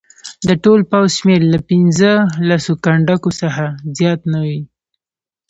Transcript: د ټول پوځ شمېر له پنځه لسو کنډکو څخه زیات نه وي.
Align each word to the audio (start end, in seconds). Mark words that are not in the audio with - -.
د 0.47 0.49
ټول 0.63 0.79
پوځ 0.91 1.09
شمېر 1.19 1.41
له 1.53 1.59
پنځه 1.69 2.11
لسو 2.49 2.73
کنډکو 2.85 3.31
څخه 3.41 3.65
زیات 3.97 4.21
نه 4.31 4.39
وي. 4.45 4.61